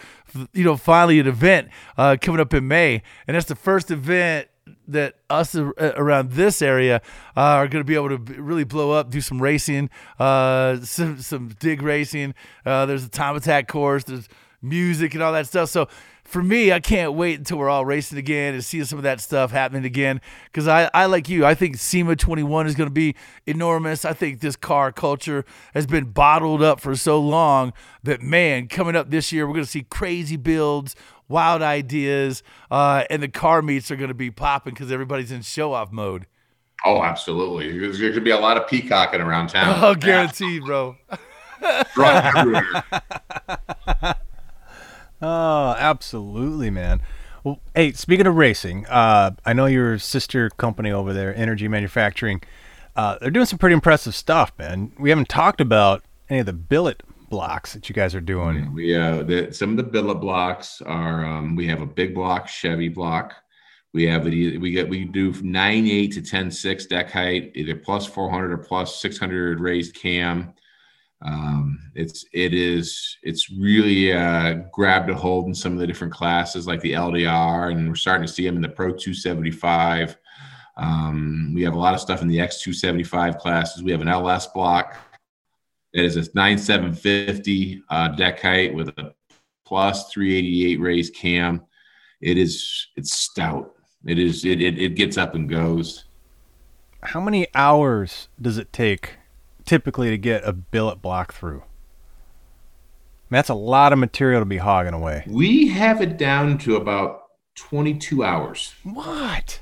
[0.53, 4.49] you know, finally an event uh, coming up in May, and that's the first event
[4.89, 7.01] that us around this area
[7.37, 11.21] uh, are going to be able to really blow up, do some racing, uh, some,
[11.21, 12.35] some dig racing.
[12.65, 14.29] Uh, there's a time attack course, there's
[14.63, 15.69] music and all that stuff.
[15.69, 15.89] So
[16.25, 19.21] for me, I can't wait until we're all racing again and seeing some of that
[19.21, 20.23] stuff happening again.
[20.47, 23.15] Because I, I like you, I think SEMA 21 is going to be
[23.47, 24.05] enormous.
[24.05, 25.45] I think this car culture
[25.75, 29.67] has been bottled up for so long that man, coming up this year, we're going
[29.67, 30.97] to see crazy builds
[31.29, 35.43] wild ideas, uh, and the car meets are going to be popping because everybody's in
[35.43, 36.27] show off mode.
[36.85, 37.79] Oh, absolutely.
[37.79, 39.79] There's going to be a lot of peacocking around town.
[39.83, 40.97] Oh, guaranteed, bro.
[45.23, 47.01] oh, absolutely, man.
[47.43, 52.43] Well, hey, speaking of racing, uh, I know your sister company over there, Energy Manufacturing,
[52.97, 54.93] uh, they're doing some pretty impressive stuff, man.
[54.99, 58.73] We haven't talked about any of the billet blocks that you guys are doing?
[58.73, 62.49] We uh, the, some of the billet blocks are um, we have a big block
[62.49, 63.35] Chevy block.
[63.93, 64.61] We have it.
[64.61, 68.53] We get we do nine eight to ten six deck height, either plus four hundred
[68.53, 70.55] or plus six hundred raised cam.
[71.23, 76.13] Um, it's it is it's really uh, grabbed a hold in some of the different
[76.13, 80.17] classes like the LDR, and we're starting to see them in the Pro 275.
[80.77, 83.83] Um, we have a lot of stuff in the X275 classes.
[83.83, 84.97] We have an LS block
[85.95, 89.15] that is a 9750 uh, deck height with a
[89.65, 91.63] plus 388 race cam.
[92.21, 93.75] It is it's stout.
[94.05, 96.05] It is it it, it gets up and goes.
[97.03, 99.17] How many hours does it take
[99.65, 101.63] typically to get a billet block through?
[103.31, 105.25] That's a lot of material to be hogging away.
[105.27, 107.23] We have it down to about
[107.57, 108.75] 22 hours.
[108.85, 109.61] What?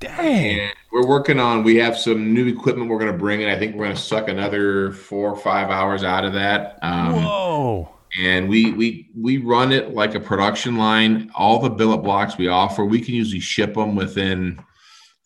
[0.00, 0.60] Dang.
[0.60, 3.48] And we're working on, we have some new equipment we're going to bring in.
[3.48, 6.78] I think we're going to suck another four or five hours out of that.
[6.82, 7.88] Um, Whoa.
[8.20, 11.30] and we we we run it like a production line.
[11.34, 14.62] All the billet blocks we offer, we can usually ship them within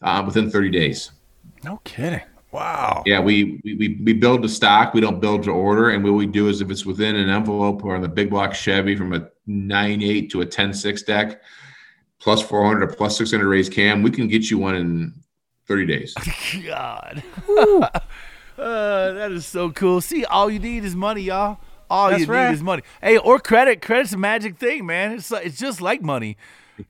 [0.02, 1.11] uh, within 30 days.
[1.64, 2.22] No kidding.
[2.52, 3.04] Wow.
[3.06, 4.92] Yeah, we, we we build to stock.
[4.92, 5.90] We don't build to order.
[5.90, 8.54] And what we do is if it's within an envelope or on the big block
[8.54, 11.42] Chevy from a nine eight to a 10.6 deck,
[12.20, 15.14] plus 400 or plus 600 raise cam, we can get you one in
[15.66, 16.14] 30 days.
[16.66, 17.22] God.
[17.48, 17.90] uh,
[18.56, 20.00] that is so cool.
[20.00, 21.59] See, all you need is money, y'all.
[21.88, 22.48] All That's you right.
[22.48, 22.83] need is money.
[23.02, 23.83] Hey, or credit.
[23.83, 25.12] Credit's a magic thing, man.
[25.12, 26.37] It's like, it's just like money.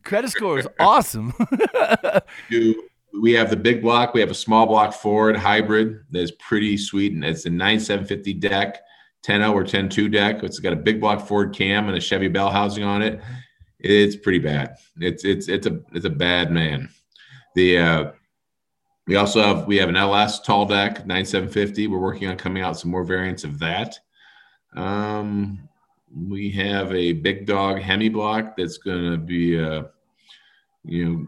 [0.05, 1.33] Credit score is awesome.
[2.51, 2.83] do
[3.21, 7.13] we have the big block we have a small block Ford hybrid that's pretty sweet
[7.13, 8.81] and it's a 9750 deck
[9.25, 12.51] 10.0 or 10.2 deck it's got a big block Ford cam and a Chevy bell
[12.51, 13.21] housing on it
[13.81, 14.77] it's pretty bad.
[14.99, 16.89] It's it's it's a it's a bad man.
[17.55, 18.13] The uh
[19.07, 22.79] we also have we have an LS tall deck 9750 we're working on coming out
[22.79, 23.99] some more variants of that.
[24.77, 25.69] Um
[26.29, 29.85] we have a big dog Hemi block that's going to be uh
[30.85, 31.27] you know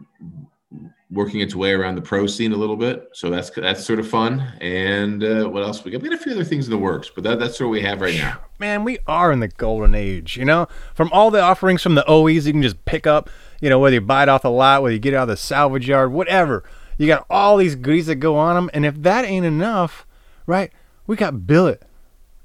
[1.13, 3.09] working its way around the pro scene a little bit.
[3.13, 4.39] So that's that's sort of fun.
[4.61, 6.01] And uh, what else we got?
[6.01, 8.01] We got a few other things in the works, but that, that's what we have
[8.01, 8.39] right now.
[8.59, 10.67] Man, we are in the golden age, you know?
[10.93, 13.29] From all the offerings from the OEs you can just pick up,
[13.61, 15.29] you know, whether you buy it off the lot, whether you get it out of
[15.29, 16.63] the salvage yard, whatever.
[16.97, 18.69] You got all these goodies that go on them.
[18.73, 20.05] And if that ain't enough,
[20.45, 20.71] right,
[21.07, 21.83] we got billet.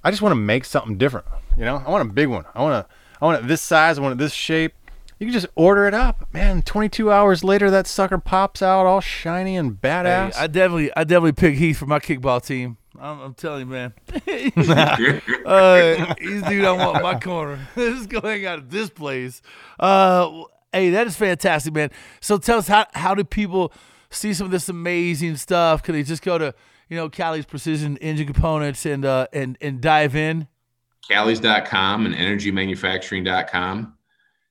[0.03, 1.83] I just want to make something different, you know?
[1.87, 2.45] I want a big one.
[2.55, 3.99] I want to, I want it this size.
[3.99, 4.75] I want it this shape.
[5.19, 6.63] You can just order it up, man.
[6.63, 10.37] 22 hours later, that sucker pops out all shiny and Hey, badass.
[10.37, 12.77] I definitely, I definitely pick Heath for my kickball team.
[13.01, 13.93] I'm, I'm telling you, man.
[15.47, 17.59] uh, he's the dude I want my corner.
[17.77, 19.43] Let's go hang out at this place.
[19.79, 21.91] Uh, hey, that is fantastic, man.
[22.21, 23.73] So tell us how how do people
[24.11, 25.83] see some of this amazing stuff?
[25.83, 26.55] Can they just go to
[26.89, 30.49] you know Callie's Precision Engine Components and uh and and dive in?
[31.09, 33.98] Callies.com and energymanufacturing.com.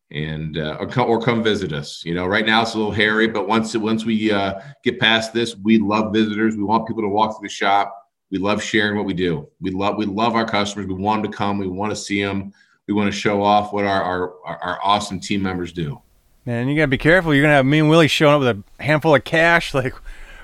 [0.10, 2.04] And uh, or, come, or come visit us.
[2.06, 5.34] You know, right now it's a little hairy, but once once we uh, get past
[5.34, 6.56] this, we love visitors.
[6.56, 7.94] We want people to walk through the shop.
[8.32, 9.50] We love sharing what we do.
[9.60, 10.88] We love we love our customers.
[10.88, 11.58] We want them to come.
[11.58, 12.54] We want to see them.
[12.88, 16.02] We want to show off what our our, our, awesome team members do.
[16.46, 17.34] Man, you gotta be careful.
[17.34, 19.94] You're gonna have me and Willie showing up with a handful of cash, like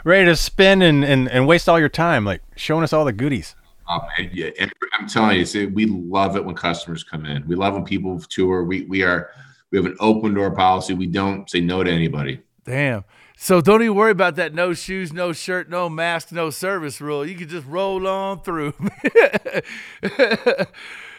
[0.03, 3.13] ready to spend and, and, and waste all your time, like showing us all the
[3.13, 3.55] goodies.
[3.89, 4.49] Man, yeah,
[4.97, 7.45] I'm telling you, see, we love it when customers come in.
[7.47, 8.63] We love when people tour.
[8.63, 9.31] We we are
[9.73, 10.93] we have an open door policy.
[10.93, 12.39] We don't say no to anybody.
[12.63, 13.05] Damn.
[13.35, 17.25] So don't even worry about that no shoes, no shirt, no mask, no service rule.
[17.25, 18.73] You can just roll on through.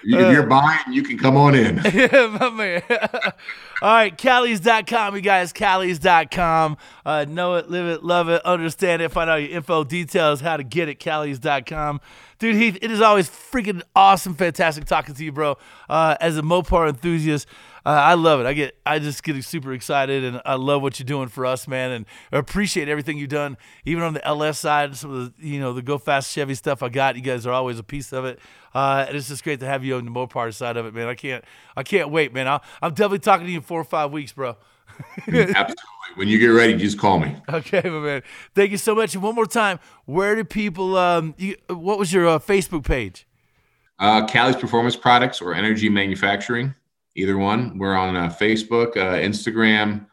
[0.06, 1.76] If you're buying, you can come on in.
[1.94, 2.82] yeah, my man.
[2.90, 5.52] All right, Callies.com, you guys.
[5.52, 6.76] Callies.com.
[7.04, 9.10] Uh, know it, live it, love it, understand it.
[9.10, 11.00] Find out your info, details, how to get it.
[11.00, 12.00] Callies.com.
[12.38, 15.56] Dude, Heath, it is always freaking awesome, fantastic talking to you, bro.
[15.88, 17.46] Uh, as a Mopar enthusiast,
[17.86, 18.46] uh, I love it.
[18.46, 21.68] I get, I just get super excited, and I love what you're doing for us,
[21.68, 25.46] man, and I appreciate everything you've done, even on the LS side, some of the,
[25.46, 27.16] you know, the Go Fast Chevy stuff I got.
[27.16, 28.38] You guys are always a piece of it,
[28.74, 31.08] uh, and it's just great to have you on the Mopar side of it, man.
[31.08, 31.44] I can't,
[31.76, 32.48] I can't wait, man.
[32.48, 34.56] I'll, I'm definitely talking to you in four or five weeks, bro.
[35.26, 35.74] Absolutely.
[36.14, 37.36] When you get ready, just call me.
[37.48, 38.22] Okay, my man.
[38.54, 39.14] Thank you so much.
[39.14, 40.96] And one more time, where do people?
[40.96, 43.26] Um, you, what was your uh, Facebook page?
[43.98, 46.74] Uh, Callie's Performance Products or Energy Manufacturing,
[47.14, 47.78] either one.
[47.78, 50.06] We're on uh, Facebook, uh, Instagram,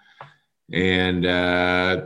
[0.71, 2.05] and uh,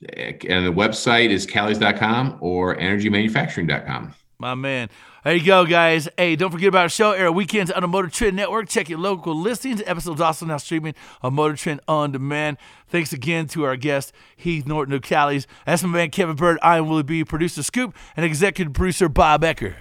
[0.00, 4.14] and the website is Callies.com or EnergyManufacturing.com.
[4.40, 4.88] My man.
[5.24, 6.08] There you go, guys.
[6.16, 8.68] Hey, don't forget about our show, Air Weekends on the Motor Trend Network.
[8.68, 9.82] Check your local listings.
[9.84, 12.56] Episodes also now streaming on Motor Trend On Demand.
[12.86, 15.48] Thanks again to our guest, Heath Norton of Callie's.
[15.66, 16.58] That's my man, Kevin Byrd.
[16.62, 19.74] I am Willie B, producer Scoop, and executive producer Bob Ecker.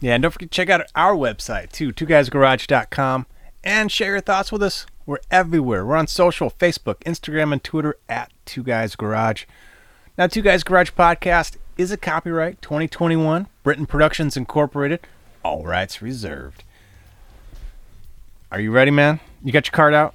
[0.00, 3.26] Yeah, and don't forget to check out our website too, twoguysgarage.com,
[3.66, 4.86] and share your thoughts with us.
[5.04, 5.84] We're everywhere.
[5.84, 9.44] We're on social, Facebook, Instagram, and Twitter at Two Guys Garage.
[10.16, 15.00] Now, Two Guys Garage podcast is a copyright 2021, Britain Productions Incorporated.
[15.44, 16.62] All rights reserved.
[18.50, 19.20] Are you ready, man?
[19.44, 20.14] You got your card out?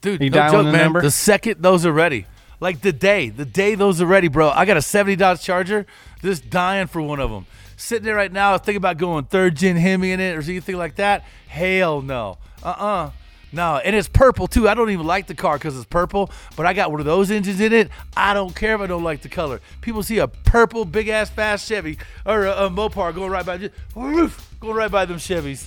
[0.00, 0.80] Dude, You no dialing joke, the man.
[0.84, 1.02] number?
[1.02, 2.26] The second those are ready,
[2.60, 4.50] Like the day, the day those are ready, bro.
[4.50, 5.86] I got a 70 Dodge Charger,
[6.22, 7.46] just dying for one of them.
[7.76, 10.96] Sitting there right now, thinking about going third gen Hemi in it or anything like
[10.96, 11.24] that.
[11.48, 12.38] Hell no.
[12.62, 13.10] Uh uh
[13.52, 14.68] No, and it's purple too.
[14.68, 17.30] I don't even like the car because it's purple, but I got one of those
[17.30, 17.90] engines in it.
[18.16, 19.60] I don't care if I don't like the color.
[19.80, 23.58] People see a purple, big ass, fast Chevy or a, a Mopar going right by,
[23.58, 25.66] just, woof, going right by them Chevys.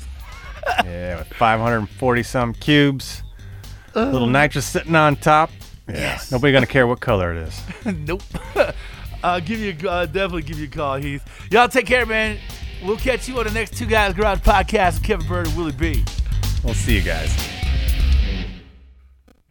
[0.83, 3.23] Yeah, with 540 some cubes,
[3.95, 5.49] little nitrous sitting on top.
[5.87, 6.31] Yeah, Yes.
[6.31, 7.61] nobody gonna care what color it is.
[8.07, 8.23] nope.
[9.23, 11.23] I'll give you, a- uh, definitely give you a call, Heath.
[11.51, 12.37] Y'all take care, man.
[12.83, 15.71] We'll catch you on the next Two Guys Garage podcast with Kevin Byrd and Willie
[15.71, 16.03] B.
[16.63, 17.35] We'll see you guys.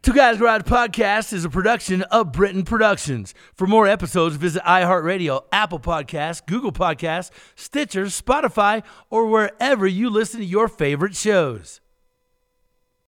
[0.03, 3.34] Two Guys Garage Podcast is a production of Britain Productions.
[3.55, 10.39] For more episodes, visit iHeartRadio, Apple Podcasts, Google Podcasts, Stitcher, Spotify, or wherever you listen
[10.39, 11.80] to your favorite shows.